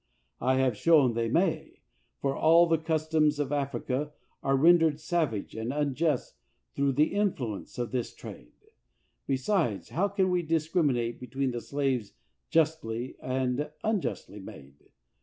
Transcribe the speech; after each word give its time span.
I 0.39 0.55
have 0.55 0.75
shown 0.75 1.13
they 1.13 1.29
may, 1.29 1.83
for 2.21 2.35
all 2.35 2.65
the 2.65 2.79
customs 2.79 3.37
of 3.37 3.51
Africa 3.51 4.13
are 4.41 4.57
rendered 4.57 4.99
savage 4.99 5.53
and 5.55 5.71
unjust 5.71 6.37
through 6.73 6.93
the 6.93 7.13
influence 7.13 7.77
of 7.77 7.91
this 7.91 8.11
trade; 8.11 8.53
besides, 9.27 9.89
how 9.89 10.07
can 10.07 10.31
we 10.31 10.41
discriminate 10.41 11.19
between 11.19 11.51
the 11.51 11.61
slaves 11.61 12.13
justly 12.49 13.15
and 13.21 13.69
un 13.83 14.01
justly 14.01 14.39
made? 14.39 14.89